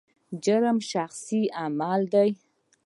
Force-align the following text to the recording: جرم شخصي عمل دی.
جرم 0.43 0.77
شخصي 0.91 1.41
عمل 1.61 2.01
دی. 2.13 2.29